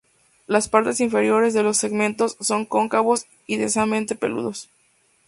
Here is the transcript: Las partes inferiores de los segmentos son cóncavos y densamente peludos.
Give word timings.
Las 0.47 0.67
partes 0.67 0.99
inferiores 0.99 1.53
de 1.53 1.61
los 1.61 1.77
segmentos 1.77 2.35
son 2.39 2.65
cóncavos 2.65 3.27
y 3.45 3.57
densamente 3.57 4.15
peludos. 4.15 4.67